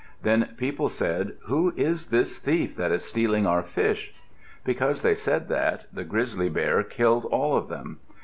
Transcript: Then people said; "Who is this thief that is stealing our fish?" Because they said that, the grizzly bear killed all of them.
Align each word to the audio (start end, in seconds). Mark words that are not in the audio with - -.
Then 0.23 0.55
people 0.57 0.89
said; 0.89 1.33
"Who 1.43 1.75
is 1.77 2.07
this 2.07 2.39
thief 2.39 2.75
that 2.75 2.91
is 2.91 3.05
stealing 3.05 3.45
our 3.45 3.61
fish?" 3.61 4.15
Because 4.63 5.03
they 5.03 5.13
said 5.13 5.47
that, 5.49 5.85
the 5.93 6.03
grizzly 6.03 6.49
bear 6.49 6.81
killed 6.81 7.25
all 7.25 7.55
of 7.55 7.67
them. 7.67 7.99